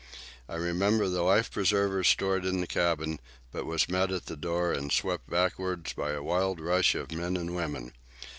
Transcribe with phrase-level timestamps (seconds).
[0.49, 3.19] I remembered the life preservers stored in the cabin,
[3.51, 7.37] but was met at the door and swept backward by a wild rush of men
[7.37, 7.93] and women.